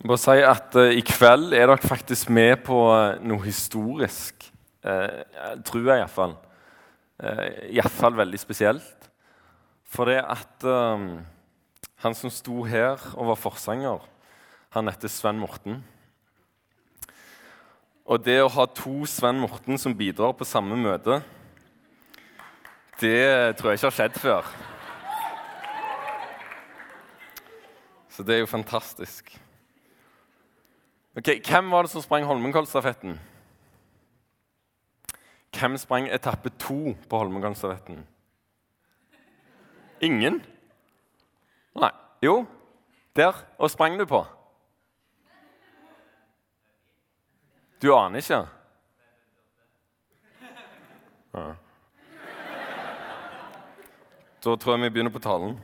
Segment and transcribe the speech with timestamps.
[0.00, 4.46] Bare si at uh, I kveld er dere faktisk med på uh, noe historisk.
[4.80, 6.32] Uh, tror jeg iallfall.
[7.20, 9.10] Uh, Iallfall veldig spesielt.
[9.84, 11.20] For det at uh,
[12.00, 14.06] han som sto her og var forsanger,
[14.72, 15.82] han heter Sven Morten.
[18.08, 21.20] Og det å ha to Sven Morten som bidrar på samme møte,
[23.04, 23.20] det
[23.60, 24.50] tror jeg ikke har skjedd før.
[28.16, 29.39] Så det er jo fantastisk.
[31.16, 33.20] Ok, Hvem var det som sprang Holmenkollstafetten?
[35.58, 38.06] Hvem sprang etappe to på Holmenkollstafetten?
[40.00, 40.42] Ingen?
[41.74, 41.90] Nei.
[42.22, 42.46] Jo,
[43.16, 43.32] der.
[43.58, 44.24] Og sprang du på?
[47.82, 48.46] Du aner ikke?
[51.34, 51.54] Ja.
[54.44, 55.58] Da tror jeg vi begynner på talen.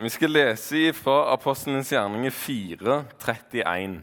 [0.00, 3.98] Vi skal lese fra Apostelens gjerninger 4, 31.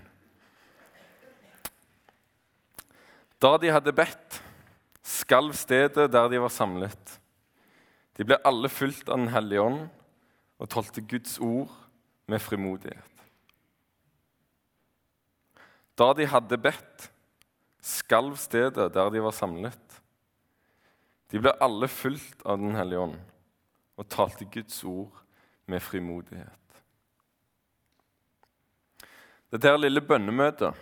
[3.42, 4.38] Da de hadde bedt,
[5.02, 7.16] skalv stedet der de var samlet.
[8.14, 9.82] De ble alle fulgt av Den hellige ånd
[10.62, 11.74] og talte Guds ord
[12.30, 13.28] med frimodighet.
[15.98, 17.12] Da de hadde bedt,
[17.82, 20.02] skalv stedet der de var samlet.
[21.34, 23.24] De ble alle fulgt av Den hellige ånd
[23.98, 25.24] og talte Guds ord
[25.68, 26.82] med frimodighet.
[29.52, 30.76] Dette her lille bønnemøtet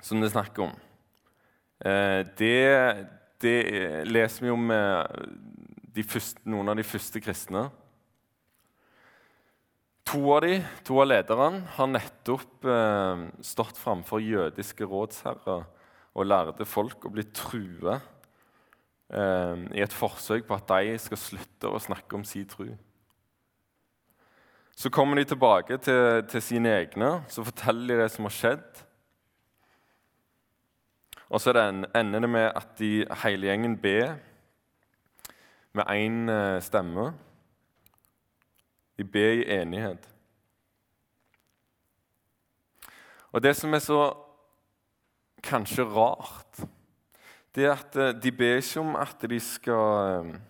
[0.00, 0.72] som det er snakk om,
[1.84, 3.06] eh, det,
[3.40, 3.58] det
[4.08, 4.72] leser vi om
[5.94, 7.66] de første, noen av de første kristne.
[10.10, 10.56] To av de,
[10.86, 15.66] to av lederne har nettopp eh, stått framfor jødiske rådsherrer
[16.10, 18.00] og lærde folk og blitt trua
[19.14, 22.66] eh, i et forsøk på at de skal slutte å snakke om sin tro.
[24.80, 28.78] Så kommer de tilbake til, til sine egne, så forteller de det som har skjedd.
[31.28, 34.14] Og så ender det med at de, hele gjengen ber
[35.76, 37.10] med én eh, stemme.
[38.96, 40.08] De ber i enighet.
[43.32, 44.14] Og det som er så
[45.44, 46.64] kanskje rart,
[47.54, 50.40] det er at eh, de ber ikke om at de skal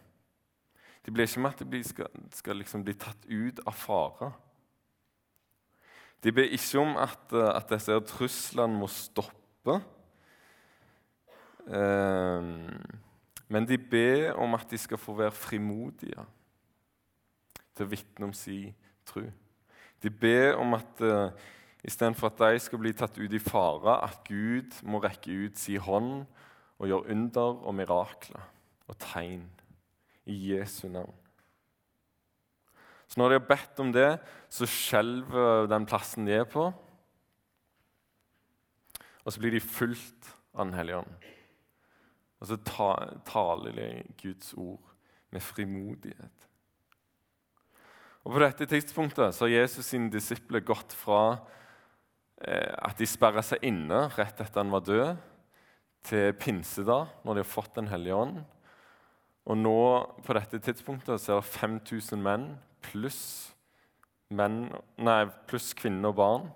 [1.01, 4.33] eh, de blir ikke med at de skal, skal liksom bli tatt ut av fare.
[6.21, 9.81] De ber ikke om at, eh, at disse truslene må stoppe.
[11.69, 12.43] Eh,
[13.51, 16.27] men de ber om at de skal få være frimodige
[17.75, 18.75] til å vitne om sin
[19.09, 19.25] tro.
[20.03, 21.33] De ber om at uh,
[21.85, 25.83] istedenfor at de skal bli tatt ut i fare, at Gud må rekke ut sin
[25.85, 26.23] hånd
[26.79, 28.47] og gjøre under og mirakler
[28.89, 29.45] og tegn
[30.31, 31.17] i Jesu navn.
[33.11, 34.11] Så når de har bedt om det,
[34.53, 36.69] så skjelver den plassen de er på.
[39.25, 41.27] Og så blir de fulgt av Den hellige ånd.
[42.41, 42.57] Og så
[43.27, 43.89] taler de
[44.23, 44.81] Guds ord
[45.31, 46.47] med frimodighet.
[48.25, 51.41] Og På dette tidspunktet så har Jesus sine disipler gått fra
[52.45, 55.27] eh, at de sperra seg inne rett etter han var død,
[56.05, 58.39] til pinsedag, når de har fått Den hellige ånd,
[59.49, 59.81] og nå
[60.25, 62.47] på dette tidspunktet så er det 5000 menn
[62.85, 63.23] pluss,
[64.31, 64.69] menn,
[65.01, 66.49] nei, pluss kvinner og barn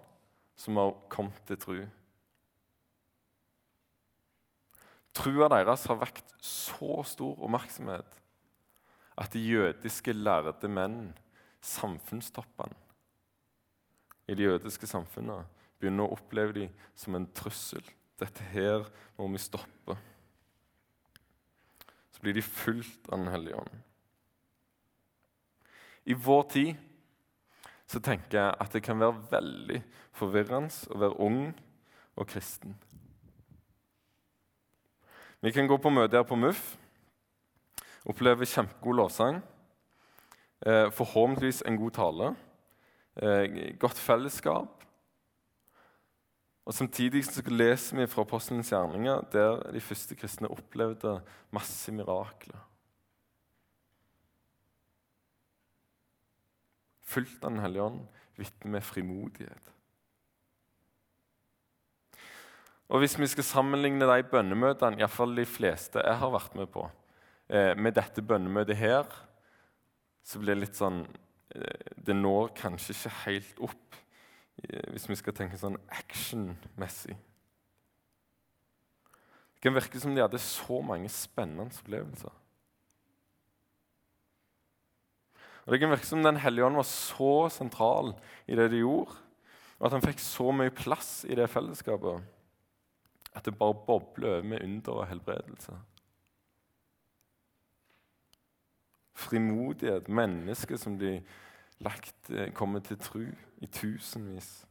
[0.59, 1.79] som har kommet til tru.
[5.15, 8.21] Trua deres har vekt så stor oppmerksomhet
[9.15, 11.13] at de jødiske lærde menn,
[11.65, 12.75] samfunnstoppene
[14.29, 15.45] i de jødiske samfunnene,
[15.79, 17.85] begynner å oppleve dem som en trussel.
[18.21, 18.87] Dette her
[19.19, 19.97] må vi stoppe
[22.25, 23.81] blir de fulgt av Den hellige ånd.
[26.05, 26.75] I vår tid
[27.89, 29.81] så tenker jeg at det kan være veldig
[30.17, 31.41] forvirrende å være ung
[32.17, 32.75] og kristen.
[35.45, 36.63] Vi kan gå på møte her på MUF,
[38.09, 39.43] oppleve kjempegod lovsang,
[40.65, 42.37] eh, forhåpentligvis en god tale,
[43.17, 44.84] eh, godt fellesskap,
[46.65, 51.19] og Samtidig så leser vi fra apostelens gjerninger der de første kristne opplevde
[51.53, 52.63] masse mirakler.
[57.05, 58.01] Fulgt av Den hellige ånd,
[58.41, 59.71] vitner med frimodighet.
[62.89, 66.89] Og Hvis vi skal sammenligne de bønnemøtene, iallfall de fleste jeg har vært med på,
[67.49, 69.05] eh, med dette bønnemøtet her,
[70.25, 71.05] så blir det litt sånn
[71.55, 73.97] eh, Det når kanskje ikke helt opp
[74.63, 77.17] hvis vi skal tenke sånn actionmessig.
[79.55, 82.33] Det kan virke som de hadde så mange spennende opplevelser.
[85.65, 88.15] Og Det kan virke som Den hellige ånd var så sentral
[88.47, 89.17] i det de gjorde,
[89.79, 92.23] og at han fikk så mye plass i det fellesskapet
[93.35, 95.73] at det bare bobler over med under og helbredelse.
[99.15, 101.23] Frimodighet, mennesker som de
[101.83, 104.67] lagt, kommet til tro i tusenvis.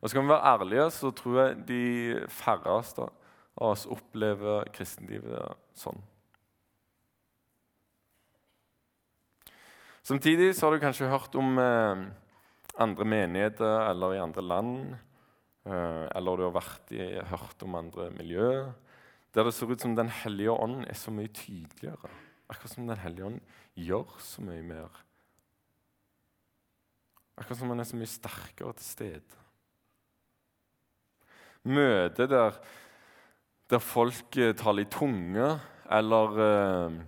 [0.00, 1.82] Og Skal vi være ærlige, så tror jeg de
[2.30, 3.08] færreste
[3.58, 5.98] av oss opplever kristenlivet sånn.
[10.06, 12.04] Samtidig så har du kanskje hørt om eh,
[12.80, 14.94] andre menigheter eller i andre land.
[15.66, 18.68] Eh, eller du har vært i, hørt om andre miljø
[19.36, 22.08] der det ser ut som Den hellige ånd er så mye tydeligere.
[22.48, 23.40] Akkurat som Den hellige ånd
[23.76, 25.02] gjør så mye mer.
[27.38, 29.44] Akkurat som han er så mye sterkere til stede.
[31.68, 32.56] Møte der,
[33.68, 35.52] der folk eh, taler i tunge,
[35.98, 36.98] eller eh,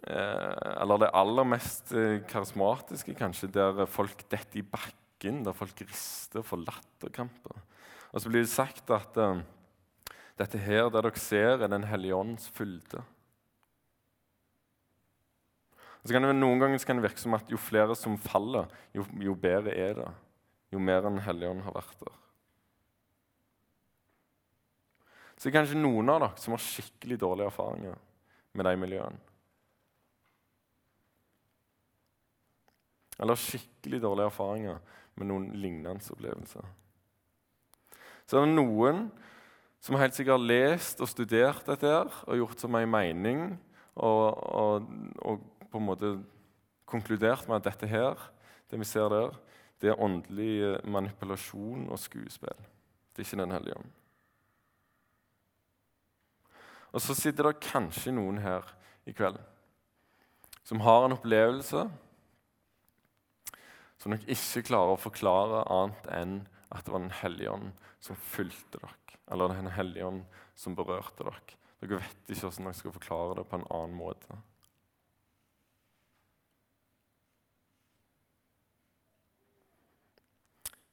[0.00, 1.92] Eh, eller det aller mest
[2.30, 7.58] karismatiske, kanskje, der folk detter i bakken, der folk rister for latterkramper.
[8.10, 9.18] Og så blir det sagt at
[10.40, 13.04] dette her, det dere ser, er Den hellige ånds fylde.
[16.00, 18.70] Og så kan det, Noen ganger kan det virke som at jo flere som faller,
[18.96, 20.10] jo, jo bedre er det.
[20.72, 22.16] Jo mer enn Helligånden har vært der.
[25.36, 28.00] Så det er kanskje noen av dere som har skikkelig dårlige erfaringer
[28.52, 29.20] med de miljøene.
[33.20, 34.78] eller skikkelig dårlige erfaringer
[35.18, 36.64] med noen lignende opplevelser.
[38.24, 39.08] Så er det noen
[39.82, 43.42] som helt sikkert har lest og studert dette her, og gjort seg en mening
[44.00, 44.88] og, og,
[45.24, 46.10] og, på en måte
[46.90, 48.18] konkludert med at dette her,
[48.70, 49.36] det vi ser der,
[49.80, 52.66] det er åndelig manipulasjon og skuespill.
[53.14, 53.90] Det er ikke Den hellige ånd.
[56.92, 58.66] Og så sitter det kanskje noen her
[59.06, 59.38] i kveld
[60.66, 61.86] som har en opplevelse
[64.00, 66.36] som dere ikke klarer å forklare annet enn
[66.70, 70.22] at det var Den hellige ånd som fulgte dere, eller Den hellige ånd
[70.54, 71.58] som berørte dere.
[71.80, 74.38] Dere vet ikke hvordan dere skal forklare det på en annen måte.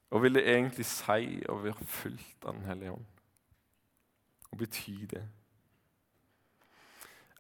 [0.08, 3.08] Hva vil det egentlig si å være fulgt av Den hellige ånd?
[4.48, 5.26] Hva betyr det?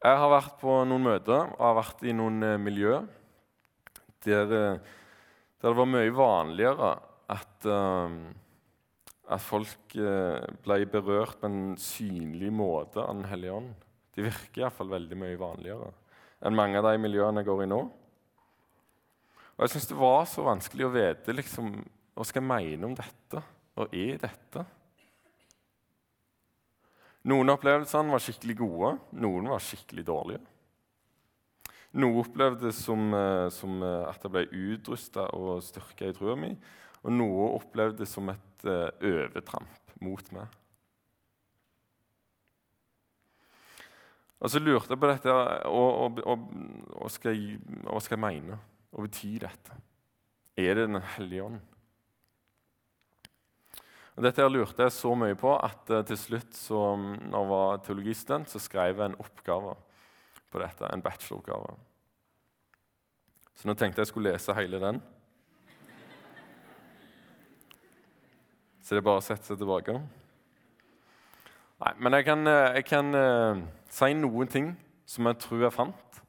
[0.03, 2.99] Jeg har vært på noen møter og har vært i noen eh, miljø
[4.27, 4.95] der eh,
[5.57, 6.89] der det var mye vanligere
[7.33, 8.11] at, uh,
[9.25, 13.71] at folk ble berørt på en synlig måte av Den hellige ånd.
[14.13, 15.89] De virker iallfall veldig mye vanligere
[16.45, 17.79] enn mange av de miljøene jeg går i nå.
[19.57, 21.71] Og Jeg syns det var så vanskelig å vite liksom,
[22.17, 23.43] hva skal jeg mene om dette.
[23.77, 24.63] Hva er dette?
[27.29, 30.41] Noen opplevelsene var skikkelig gode, noen var skikkelig dårlige.
[32.01, 36.51] Noe opplevde som, eh, som eh, at jeg ble utrusta og styrka i trua mi,
[37.05, 40.55] og noe opplevde som et uh, overtramp mot meg.
[44.41, 45.33] Og så lurte jeg på dette
[45.69, 47.37] og, Hva skal,
[48.01, 48.59] skal, jeg mene?
[48.91, 49.77] Hva betyr dette?
[50.57, 51.76] Er det Den hellige ånd?
[54.17, 57.83] Dette her lurte jeg så mye på at uh, til slutt, så, når jeg var
[57.85, 59.75] teologistudent, så skrev jeg en oppgave
[60.49, 61.75] på dette, en bacheloroppgave.
[63.53, 65.01] Så nå tenkte jeg jeg skulle lese hele den.
[68.81, 69.99] Så det er bare å sette seg tilbake.
[71.83, 73.61] Nei, men jeg kan, eh, jeg kan uh,
[73.94, 74.71] si noen ting
[75.06, 76.21] som jeg tror jeg fant,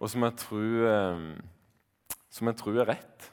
[0.00, 3.30] og som jeg tror, uh, som jeg tror er rett.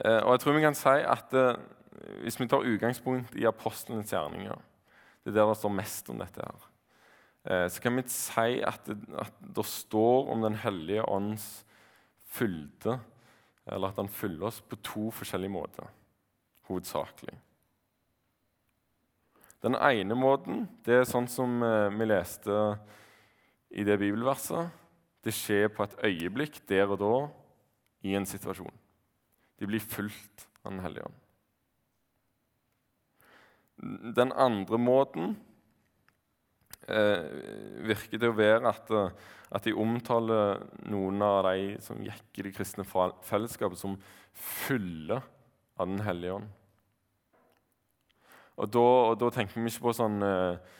[0.00, 1.38] Uh, og jeg tror vi kan si at
[2.22, 4.58] hvis vi tar utgangspunkt i apostlenes gjerninger
[5.24, 6.42] Det er der det står mest om dette.
[6.42, 6.66] her,
[7.46, 11.64] Eh, så kan vi si at det, at det står om Den hellige ånds
[12.26, 12.98] fylde,
[13.66, 15.86] eller at han fyller oss på to forskjellige måter,
[16.66, 17.36] hovedsakelig.
[19.62, 22.56] Den ene måten det er sånn som eh, vi leste
[23.70, 24.74] i det bibelverset.
[25.22, 27.14] Det skjer på et øyeblikk, der og da,
[28.06, 28.74] i en situasjon.
[29.58, 31.25] De blir fulgt av Den hellige ånd.
[33.76, 35.34] Den andre måten
[36.88, 37.26] eh,
[37.84, 42.46] virker det å være at, eh, at de omtaler noen av de som gikk i
[42.48, 43.98] det kristne fellesskapet, som
[44.32, 45.20] fulle
[45.76, 46.48] av Den hellige ånd.
[48.56, 50.74] Og da, og da, tenker vi ikke på sånn eh,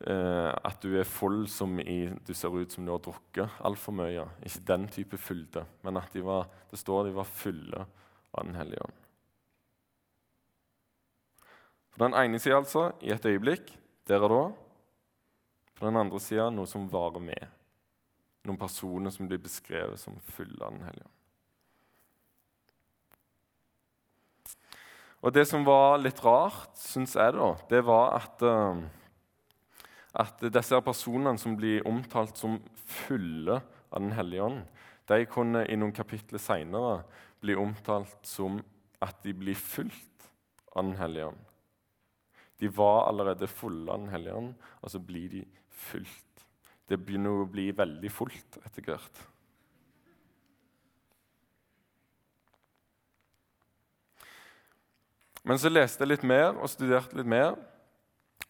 [0.00, 3.92] Uh, at du er full som i du ser ut som du har drukket altfor
[3.98, 4.22] mye.
[4.48, 7.82] Ikke den type fylde, men at de var, det står de var fulle
[8.32, 9.09] av Den hellige ånd.
[11.96, 13.72] På den ene sida, altså, i et øyeblikk,
[14.08, 14.42] der og da
[15.80, 17.46] På den andre sida noe som varer med.
[18.44, 21.16] Noen personer som blir beskrevet som fulle av Den hellige ånd.
[25.20, 28.80] Og Det som var litt rart, syns jeg, da, det var at, uh,
[30.16, 32.56] at disse personene som blir omtalt som
[33.04, 34.62] fulle av Den hellige ånd,
[35.10, 37.02] de kunne i noen kapitler seinere
[37.42, 38.60] bli omtalt som
[39.02, 40.28] at de blir fulgt
[40.72, 41.49] av Den hellige ånd.
[42.60, 46.46] De var allerede fulle av Den hellige ånd, og så blir de fulgt.
[46.88, 49.20] Det begynner å bli veldig fullt etter hvert.
[55.46, 57.56] Men så leste jeg litt mer og studerte litt mer.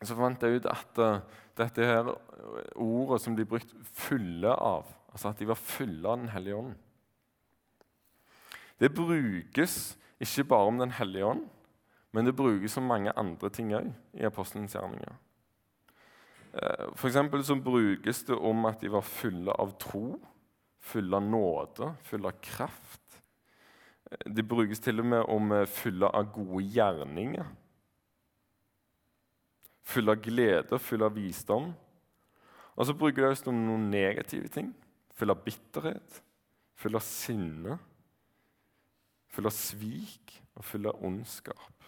[0.00, 1.20] Så fant jeg ut at uh,
[1.60, 2.08] dette her
[2.74, 6.74] ordet som de brukte 'fulle av', altså at de var fulle av Den hellige ånd
[8.80, 11.48] Det brukes ikke bare om Den hellige ånd,
[12.12, 15.14] men det brukes som mange andre ting òg i apostelens gjerninger.
[16.52, 20.18] Eh, for så brukes det om at de var fulle av tro,
[20.80, 23.22] fulle av nåde, fulle av kraft.
[24.10, 27.46] Eh, det brukes til og med om eh, fulle av gode gjerninger.
[29.82, 31.70] Fulle av glede, fulle av visdom.
[32.76, 34.74] Og så bruker det også om noen negative ting.
[35.14, 36.22] Fulle av bitterhet,
[36.74, 37.76] fulle av sinne,
[39.30, 41.79] fulle av svik og fulle av ondskap.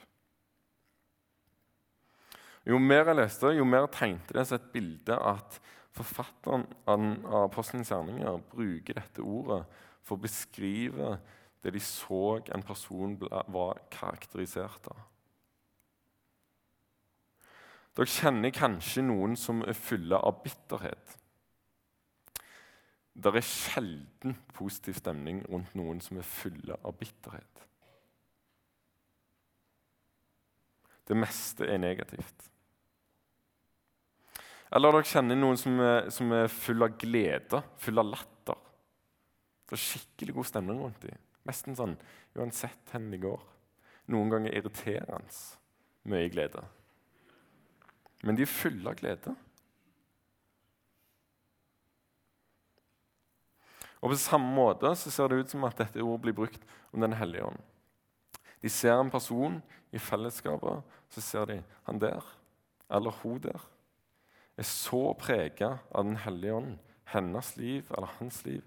[2.69, 5.59] Jo mer jeg leste, jo mer tegnte det seg et bilde at
[5.93, 9.65] forfatteren av Apostelens gjerninger bruker dette ordet
[10.03, 11.17] for å beskrive
[11.63, 15.03] det de så en person var karakterisert av.
[17.93, 21.19] Dere kjenner kanskje noen som er fulle av bitterhet.
[23.13, 27.67] Det er sjelden positiv stemning rundt noen som er fulle av bitterhet.
[31.05, 32.52] Det meste er negativt.
[34.73, 38.61] Eller dere kjenner noen som er, som er full av glede, full av latter.
[39.69, 41.19] Det er skikkelig god stemning rundt dem.
[41.49, 41.97] Nesten sånn
[42.39, 43.43] uansett hvor de går.
[44.13, 45.43] Noen ganger irriterende
[46.09, 46.63] mye glede.
[48.23, 49.35] Men de er fulle av glede.
[54.03, 57.05] Og På samme måte så ser det ut som at dette ordet blir brukt om
[57.05, 57.61] Den hellige ånd.
[58.63, 59.61] De ser en person
[59.93, 62.25] i fellesskapet, så ser de han der
[62.93, 63.61] eller hun der
[64.57, 66.79] er så prega av Den hellige ånd,
[67.13, 68.63] hennes liv eller hans liv,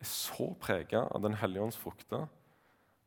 [0.00, 2.26] er så prega av Den hellige ånds frukter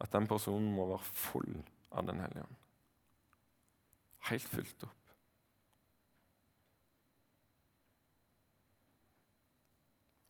[0.01, 1.59] at den personen må være full
[1.91, 2.55] av Den hellige ånd.
[4.29, 4.93] Helt fylt opp.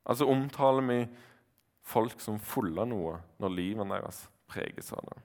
[0.07, 0.99] Altså omtaler vi
[1.87, 5.17] folk som fulle av noe når livet deres preges av det.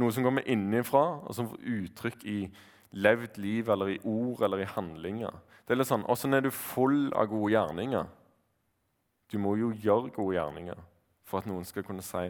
[0.00, 2.38] Noe som kommer innenfra, og som får uttrykk i
[2.90, 5.34] levd liv eller i ord eller i handlinger.
[5.64, 8.08] Det er litt sånn, Åssen er du full av gode gjerninger?
[9.30, 10.80] Du må jo gjøre gode gjerninger
[11.22, 12.26] for at noen skal kunne si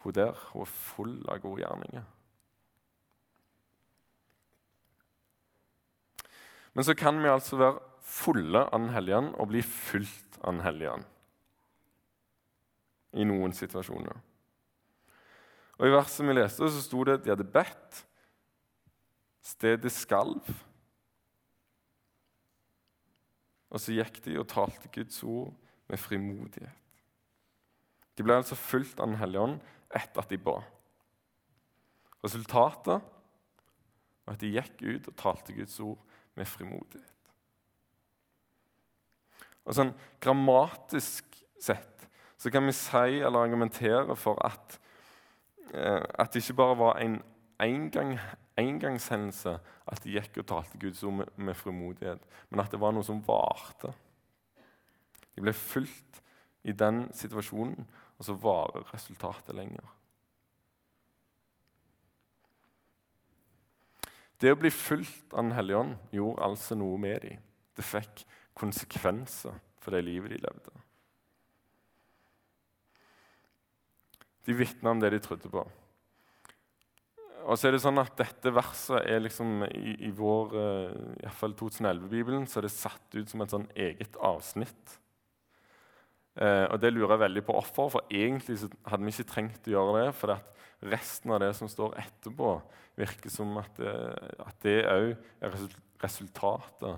[0.00, 2.04] hun der hun er full av gode gjerninger.
[6.72, 7.80] Men så kan vi altså være
[8.10, 11.08] fulle av Den hellige ånd og bli fylt av Den hellige ånd
[13.18, 14.14] i noen situasjoner.
[15.80, 18.04] Og I verset vi leste, så sto det at de hadde bedt,
[19.42, 20.50] Stedet skalv.
[23.70, 25.54] Og så gikk de og talte Guds ord
[25.90, 26.76] med frimodighet.
[28.18, 29.60] De ble altså fulgt av Den hellige ånd
[29.96, 30.58] etter at de ba.
[32.20, 33.00] Resultatet
[34.26, 35.98] var at de gikk ut og talte Guds ord
[36.36, 37.06] med frimodighet.
[39.64, 42.06] Og sånn Grammatisk sett
[42.40, 44.78] så kan vi si eller argumentere for at,
[45.74, 47.18] eh, at det ikke bare var en
[47.60, 48.14] engang
[48.60, 49.56] engangshendelse
[49.90, 53.06] at de gikk og talte Guds ord med, med frimodighet, men at det var noe
[53.06, 53.92] som varte.
[55.34, 56.20] De ble fulgt
[56.68, 57.86] i den situasjonen,
[58.18, 59.86] og så varer resultatet lenger.
[64.40, 67.40] Det å bli fulgt av Den hellige ånd gjorde altså noe med dem.
[67.76, 68.24] Det fikk
[68.56, 70.72] konsekvenser for det livet de levde.
[74.48, 75.64] De vitna om det de trodde på.
[77.46, 81.38] Og så er det sånn at Dette verset er liksom i, i vår i hvert
[81.38, 85.00] fall 2011-bibelen så er det satt ut som et sånn eget avsnitt.
[86.38, 89.74] Eh, og Det lurer jeg veldig på offer, for egentlig hadde vi ikke trengt å
[89.74, 90.06] gjøre det.
[90.16, 90.36] For
[90.90, 92.54] resten av det som står etterpå,
[93.00, 93.94] virker som at, det,
[94.44, 95.56] at det òg er
[96.02, 96.90] resultatet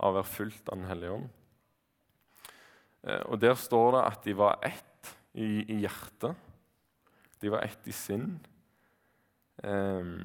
[0.00, 1.28] av å være fulgt av Den hellige ånd.
[3.06, 6.48] Eh, og Der står det at de var ett i, i hjertet.
[7.40, 8.34] De var ett i sinn.
[9.62, 10.24] Ehm,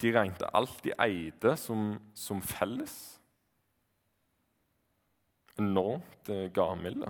[0.00, 3.20] de regnet alt de eide, som, som felles.
[5.54, 7.06] enormt eh, gavmilde.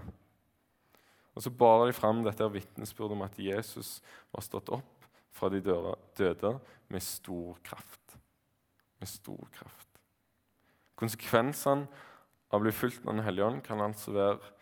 [1.32, 5.62] Og så bar de fram dette vitnesbyrdet om at Jesus var stått opp fra de
[5.64, 6.50] døde
[6.92, 8.18] med stor kraft.
[9.00, 9.88] Med stor kraft.
[11.00, 11.88] Konsekvensene
[12.52, 14.52] av å bli fulgt av Den hellige ånd kan altså være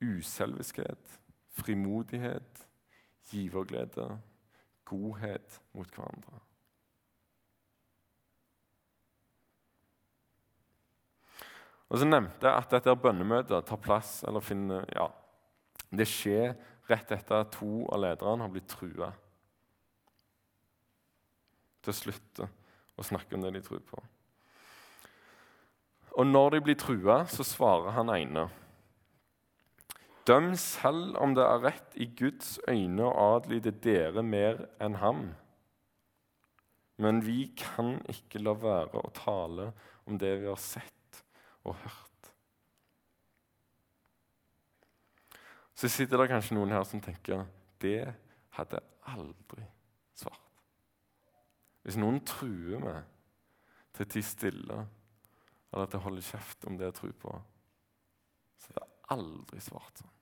[0.00, 1.18] uselviskhet,
[1.60, 2.64] frimodighet,
[3.28, 4.08] giverglede,
[4.88, 5.43] godhet
[5.74, 6.40] mot hverandre.
[11.92, 15.06] Og så nevnte jeg at dette bønnemøtet tar plass, eller finner, ja,
[15.94, 16.56] det skjer
[16.90, 19.12] rett etter at to av lederne har blitt trua
[21.84, 22.48] til å slutte
[22.96, 24.02] å snakke om det de tror på.
[26.14, 28.46] Og når de blir trua, så svarer han ene.
[30.24, 35.26] Døm selv om det er rett i Guds øyne å adlyde dere mer enn ham.
[37.02, 39.70] Men vi kan ikke la være å tale
[40.06, 41.22] om det vi har sett
[41.64, 42.10] og hørt.
[45.74, 47.46] Så sitter det kanskje noen her som tenker
[47.82, 48.14] det
[48.54, 49.64] hadde aldri
[50.14, 50.62] svart.
[51.82, 53.00] Hvis noen truer meg
[53.94, 54.78] til å tie stille
[55.74, 57.34] eller til å holde kjeft om det jeg tror på,
[58.62, 60.14] så hadde jeg aldri svart sånn.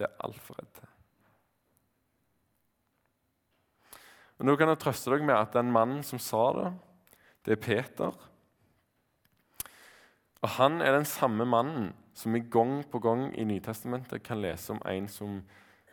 [0.00, 1.01] Det er altfor redd til.
[4.42, 6.70] Og Nå kan jeg trøste dere med at den mannen som sa det,
[7.46, 8.16] det er Peter.
[10.42, 14.74] Og Han er den samme mannen som vi gang på gang i Nytestamentet kan lese
[14.74, 15.38] om en som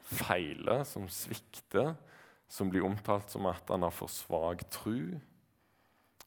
[0.02, 1.94] feiler, som svikter,
[2.50, 5.20] som blir omtalt som at han har for svak tru,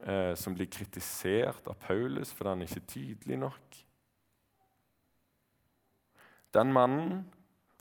[0.06, 3.84] eh, som blir kritisert av Paulus fordi han ikke er tydelig nok.
[6.54, 7.24] Den mannen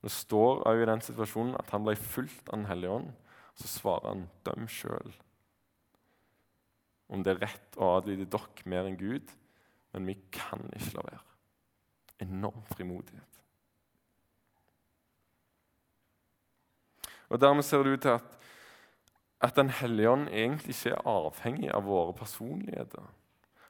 [0.01, 3.11] det står også i den situasjonen at han ble fulgt av Den hellige ånd.
[3.61, 5.13] Så svarer han 'døm sjøl'.
[7.11, 9.33] Om det er rett å adlyde dere mer enn Gud,
[9.93, 11.25] men vi kan ikke la være.
[12.23, 13.41] Enorm frimodighet.
[17.29, 18.37] Og Dermed ser det ut til at,
[19.41, 23.05] at Den hellige ånd egentlig ikke er avhengig av våre personligheter.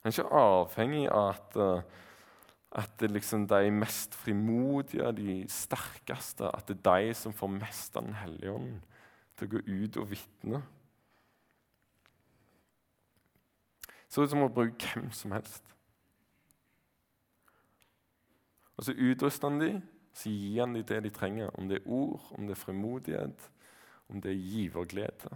[0.01, 1.83] Han er ikke avhengig av at, eh,
[2.71, 8.05] at liksom de mest frimodige, de sterkeste, at det er de som får mest av
[8.05, 8.79] Den hellige ånd
[9.41, 10.61] til å gå ut og vitne.
[14.11, 15.65] Ser ut som å bruke hvem som helst.
[18.77, 19.79] Og så utruster han dem,
[20.13, 21.53] så gir han dem det de trenger.
[21.57, 23.47] Om det er ord, om det er frimodighet,
[24.09, 25.31] om det er giverglede.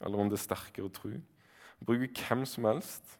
[0.00, 1.10] Eller om det er sterkere tro.
[1.10, 3.16] Han hvem som helst.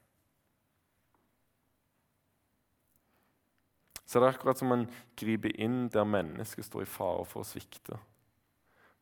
[4.10, 7.46] Så det er akkurat som man griper inn der mennesket står i fare for å
[7.46, 7.94] svikte.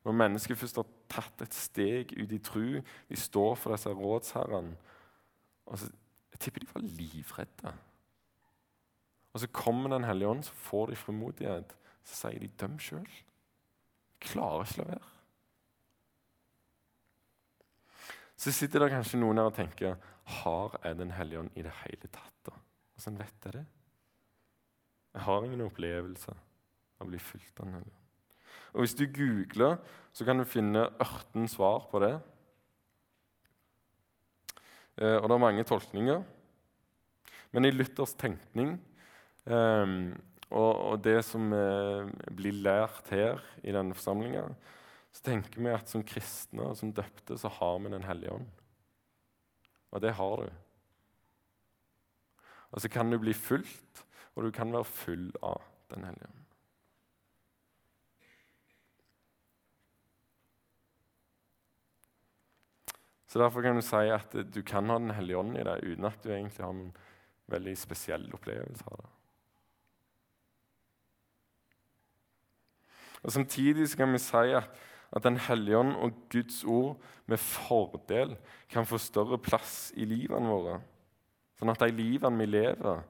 [0.05, 2.67] Når mennesket først har tatt et steg ut i tru,
[3.09, 4.77] de står for disse rådsherrene
[5.65, 5.89] altså,
[6.29, 7.73] Jeg tipper de var livredde.
[9.33, 11.73] Og så kommer Den hellige ånd, så får de frimodighet.
[12.05, 13.17] Så sier de 'døm sjøl'.
[14.21, 15.09] Klarer ikke la være.
[18.37, 21.73] Så sitter det kanskje noen her og tenker 'Har jeg Den hellige ånd i det
[21.83, 22.51] hele tatt?' da?
[22.95, 23.65] Hvordan vet jeg det?
[25.13, 27.95] Jeg har ingen opplevelse av å bli fulgt av Den hellige.
[28.73, 29.79] Og Hvis du googler,
[30.13, 32.13] så kan du finne 18 svar på det.
[34.99, 36.21] Eh, og det er mange tolkninger.
[37.51, 38.77] Men i Luthers tenkning
[39.49, 40.13] Um,
[40.49, 44.47] og, det som uh, blir lært her i denne forsamlinga,
[45.13, 48.49] så tenker vi at som kristne og som døpte så har vi Den hellige ånd.
[49.89, 50.49] Og det har du.
[52.69, 54.03] Og så kan du bli fulgt,
[54.39, 56.43] og du kan være full av Den hellige ånd.
[63.27, 66.07] Så Derfor kan du si at du kan ha Den hellige ånd i deg uten
[66.07, 66.93] at du egentlig har en
[67.51, 69.09] veldig spesiell opplevelse av det.
[73.19, 74.69] Og Samtidig kan vi si at,
[75.11, 78.37] at Den hellige ånd og Guds ord med fordel
[78.69, 80.79] kan få større plass i livene våre.
[81.59, 83.03] Sånn at de livene vi lever,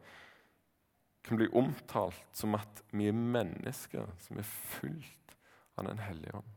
[1.24, 5.36] kan bli omtalt som at vi er mennesker som er fullt
[5.80, 6.56] av Den hellige ånd.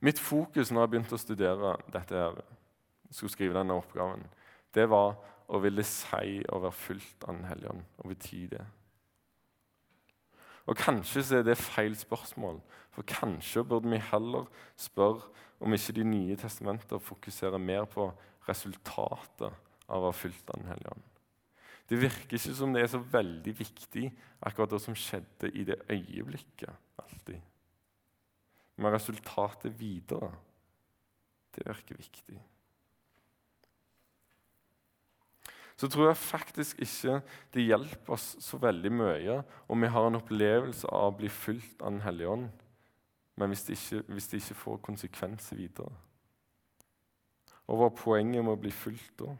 [0.00, 2.38] Mitt fokus når jeg begynte å studere dette, her,
[3.10, 4.22] skulle skrive denne oppgaven,
[4.74, 5.16] det var
[5.48, 8.64] å ville si å være fulgt av Den hellige ånd og bety det?
[10.68, 12.60] Og Kanskje så er det feil spørsmål,
[12.92, 15.24] for kanskje burde vi heller spørre
[15.60, 18.10] om ikke De nye testamenter fokuserer mer på
[18.48, 19.52] resultatet
[19.88, 21.04] av å ha fulgt Den hellige ånd.
[21.88, 24.10] Det virker ikke som det er så veldig viktig,
[24.44, 26.74] akkurat det som skjedde i det øyeblikket.
[26.98, 27.40] alltid.
[28.76, 30.32] Men resultatet videre.
[31.54, 32.38] det virker viktig.
[35.76, 37.20] Så tror jeg faktisk ikke
[37.54, 41.82] det hjelper oss så veldig mye om vi har en opplevelse av å bli fulgt
[41.82, 42.48] av Den hellige ånd,
[43.36, 45.92] men hvis det ikke, hvis det ikke får konsekvenser videre.
[47.68, 49.34] Og hva poenget med å bli fulgt da?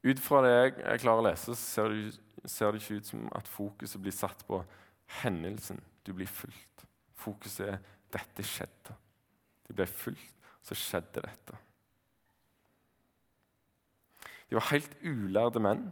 [0.00, 2.14] Ut fra det jeg, jeg klarer å lese, ser det,
[2.48, 4.62] ser det, ikke ut som at fokuset blir satt på
[5.20, 5.80] hendelsen.
[6.06, 6.86] Du blir fulgt.
[7.20, 8.96] Fokuset er 'dette skjedde'.
[9.68, 11.58] De ble fulgt, så skjedde dette.
[14.48, 15.84] De var helt ulærde menn.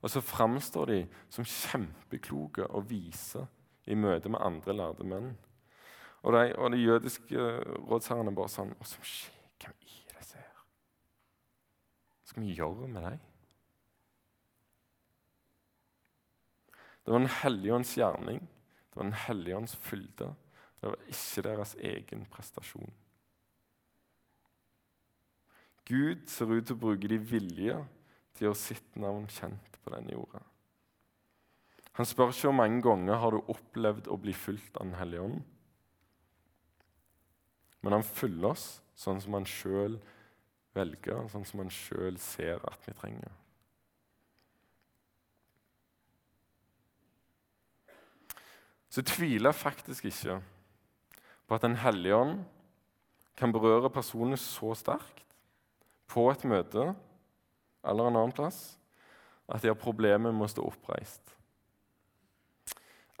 [0.00, 3.44] Og så framstår de som kjempekloke og vise
[3.90, 5.34] i møte med andre lærde menn.
[6.22, 7.48] Og de, og de jødiske
[7.88, 9.36] rådsherrene bare sånn Hva skjer?
[9.68, 10.64] Er disse her?
[12.20, 13.20] Hva skal vi gjøre med dem?
[17.04, 18.40] Det var Den hellige ånds gjerning.
[18.90, 20.34] Det var Den hellige ånds fylde.
[20.80, 22.92] Det var ikke deres egen prestasjon.
[25.84, 27.80] Gud ser ut til å bruke de vilje
[28.36, 30.42] til å gjøre sitt navn kjent denne jorda.
[31.98, 35.26] Han spør ikke hvor mange ganger har du opplevd å bli fulgt av Den hellige
[35.26, 35.42] ånd.
[37.80, 38.64] Men han fyller oss
[38.96, 39.98] sånn som han sjøl
[40.76, 43.32] velger, sånn som han sjøl ser at vi trenger.
[48.90, 50.40] Så tviler jeg faktisk ikke
[51.46, 52.40] på at Den hellige ånd
[53.38, 55.24] kan berøre personer så sterkt
[56.10, 56.90] på et møte
[57.86, 58.79] eller en annen plass
[59.50, 61.34] at de har problemer med å stå oppreist.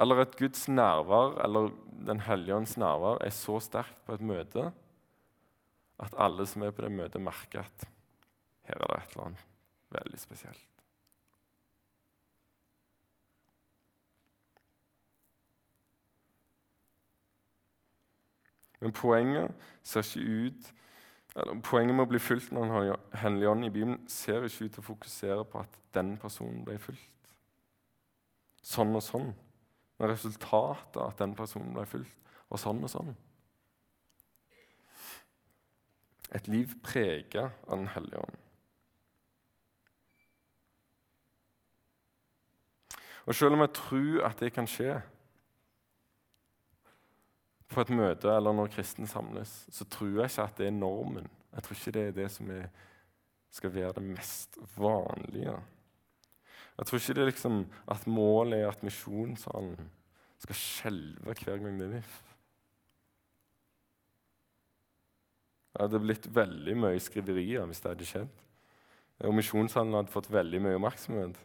[0.00, 4.70] Eller at Guds nærvær eller Den hellige ånds nærvær er så sterkt på et møte
[6.00, 7.84] at alle som er på det møtet, merker at
[8.64, 9.42] her er det et eller annet
[9.92, 10.66] veldig spesielt.
[18.80, 19.52] Men poenget
[19.84, 20.76] ser ikke ut eller,
[21.30, 24.72] Poenget med å bli fulgt når en har Hellig ånd i Bibelen ser ikke ut
[24.74, 27.34] til å fokusere på at den personen ble fulgt.
[28.66, 29.30] Sånn og sånn.
[30.00, 32.16] Men resultatet av at den personen ble fulgt,
[32.50, 33.14] var sånn og sånn.
[36.34, 38.36] Et liv prega av Den hellige ånd.
[43.26, 45.00] Og selv om jeg tror at det kan skje,
[47.70, 51.28] på et møte eller når kristne samles, så tror jeg ikke at det er normen.
[51.54, 52.66] Jeg tror ikke det er det som er,
[53.50, 55.54] skal være det mest vanlige.
[56.78, 57.62] Jeg tror ikke det er liksom
[57.94, 59.90] at målet er at misjonssalen
[60.40, 62.20] skal skjelve hver gang det er VIF.
[65.70, 68.30] Det hadde blitt veldig mye skriverier hvis det hadde skjedd.
[69.28, 71.36] Og misjonssalen hadde fått veldig mye oppmerksomhet.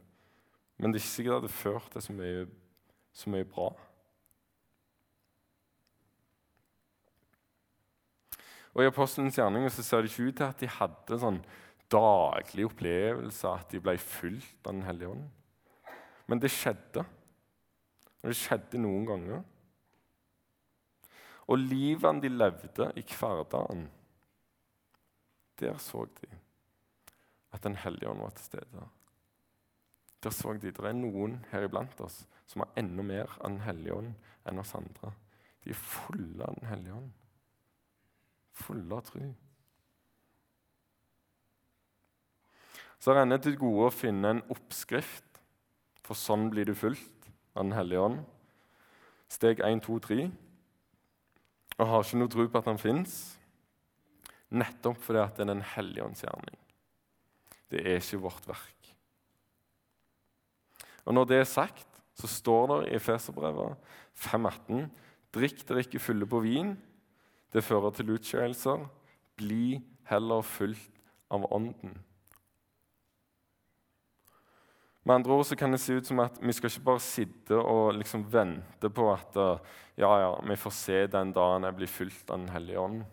[0.80, 2.48] Men det er ikke sikkert det hadde ført til så mye,
[3.16, 3.70] så mye bra.
[8.76, 11.40] Og I apostelens gjerninger så ser det ikke ut til at de hadde sånn
[11.92, 15.30] daglig opplevelse at de ble fulgt av Den hellige ånd.
[16.28, 17.06] Men det skjedde.
[18.20, 19.44] Og det skjedde noen ganger.
[21.48, 23.88] Og livene de levde i hverdagen,
[25.62, 26.32] der så de
[27.56, 28.88] at Den hellige ånd var til stede.
[30.20, 33.62] Der så de det er noen her iblant oss som har enda mer av Den
[33.64, 35.14] hellige ånd enn oss andre.
[35.64, 37.14] De er fulle av Den hellige ånd
[38.56, 39.28] fulle av tro.
[43.02, 45.24] Så er det til gode å finne en oppskrift,
[46.06, 48.20] for sånn blir du fulgt av Den hellige ånd.
[49.32, 50.28] Steg 1, 2, 3.
[51.76, 53.16] Og har ikke noe tro på at han fins,
[54.54, 56.60] nettopp fordi at det er Den hellige ånds gjerning.
[57.70, 58.92] Det er ikke vårt verk.
[61.06, 63.76] Og Når det er sagt, så står det i Feserbrevet
[64.16, 64.88] 5,18.:
[65.36, 66.78] Drikk dere ikke fulle på vin,
[67.56, 68.84] det fører til utskeielser.
[69.40, 71.00] Bli heller fulgt
[71.32, 71.96] av Ånden.
[75.06, 77.58] Med andre ord så kan det se ut som at vi skal ikke bare sitte
[77.62, 79.38] og liksom vente på at
[80.02, 83.04] ja, ja, vi får se den dagen jeg blir fulgt av Den hellige ånd.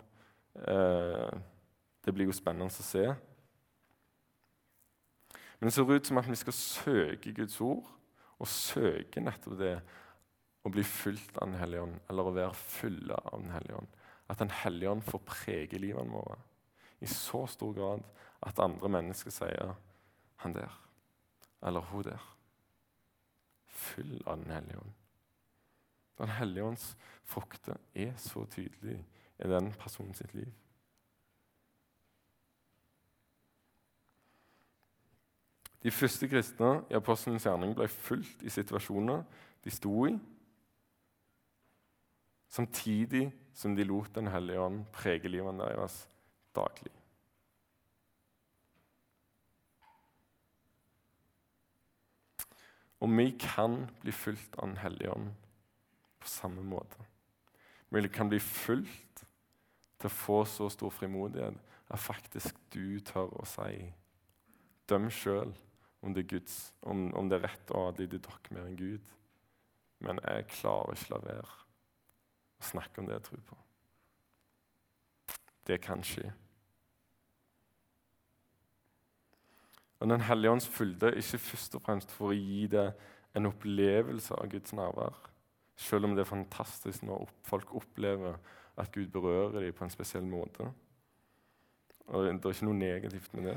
[0.57, 1.35] Eh,
[2.02, 3.05] det blir jo spennende å se.
[5.61, 7.85] Men det ser ut som at vi skal søke Guds ord,
[8.40, 9.76] og søke nettopp det
[10.64, 13.98] å bli fulgt av Den hellige ånd, eller å være fulle av Den hellige ånd
[14.33, 16.38] at Den hellige ånd får prege livene våre
[17.03, 18.05] i så stor grad
[18.42, 19.75] at andre mennesker sier
[20.37, 20.79] 'han der'
[21.62, 22.37] eller 'hun der'.
[23.66, 24.92] Full av Den hellige ånd.
[26.18, 29.05] Den hellige ånds frukter er så tydelig
[29.38, 30.53] i den personen sitt liv.
[35.83, 39.25] De første kristne i apostelens gjerning ble fulgt i situasjoner
[39.64, 40.18] de sto i,
[42.52, 46.02] samtidig som de lot Den hellige ånd prege livet deres
[46.56, 46.92] daglig.
[53.02, 55.32] Og vi kan bli fulgt av Den hellige ånd
[56.22, 57.08] på samme måte.
[57.90, 59.24] Vi kan bli fulgt
[59.98, 61.58] til å få så stor frimodighet
[61.92, 63.90] at faktisk du tør å si
[64.88, 65.52] Døm sjøl
[66.02, 66.14] om,
[66.82, 69.12] om, om, det er rett å adlyde dere mer enn Gud.
[70.02, 71.52] Men jeg klarer ikke la være
[72.62, 73.59] å snakke om det jeg tror på.
[75.66, 76.31] Det kan skje.
[80.03, 82.90] Og Den hellige ånds fylde ikke først og fremst for å gi deg
[83.38, 85.14] en opplevelse av Guds nærvær.
[85.79, 88.35] Selv om det er fantastisk når folk opplever
[88.77, 90.66] at Gud berører dem på en spesiell måte.
[92.07, 93.57] Og Det er ikke noe negativt med det.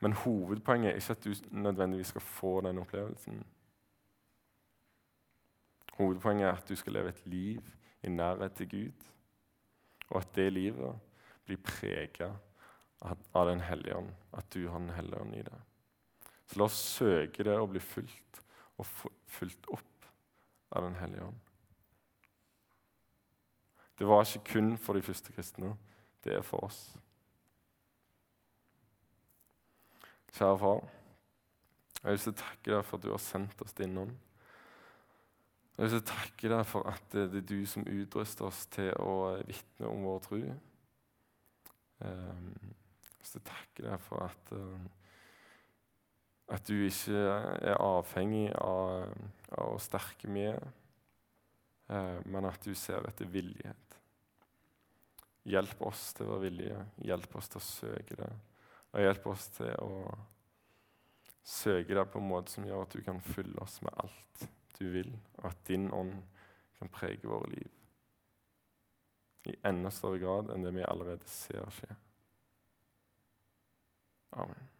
[0.00, 3.44] Men hovedpoenget er ikke at du nødvendigvis skal få den opplevelsen.
[5.96, 7.62] Hovedpoenget er at du skal leve et liv
[8.02, 9.06] i nærhet til Gud,
[10.10, 10.98] og at det livet
[11.46, 12.32] blir prega
[13.06, 15.64] av Den hellige ånd, at du har Den hellige ånd i deg.
[16.46, 18.42] Så la oss søke det å bli fulgt
[18.76, 18.86] og
[19.38, 20.10] fulgt opp
[20.76, 21.42] av Den hellige ånd.
[23.96, 25.72] Det var ikke kun for de første kristne.
[26.24, 26.80] Det er for oss.
[30.36, 30.82] Kjære far,
[32.02, 34.12] jeg vil takke deg for at du har sendt oss din ånd.
[35.76, 39.90] Jeg å takke deg for at det er du som utruster oss til å vitne
[39.90, 40.38] om vår tro.
[42.00, 42.14] Jeg
[43.20, 44.80] vil takker deg for at, uh,
[46.56, 49.12] at du ikke er avhengig av,
[49.52, 50.56] av å sterke med,
[51.92, 54.00] uh, men at du ser etter villighet.
[55.46, 58.32] Hjelp oss til å være villige, hjelp oss til å søke det,
[58.94, 60.04] og hjelp oss til å
[61.44, 64.88] søke deg på en måte som gjør at du kan fylle oss med alt du
[64.92, 66.14] vil, og at din ånd
[66.78, 67.72] kan prege våre liv
[69.46, 71.94] i enda større grad enn det vi allerede ser skje.
[74.36, 74.75] Amen.